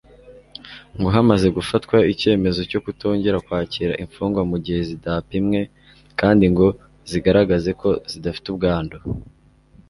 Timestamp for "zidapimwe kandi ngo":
4.89-6.67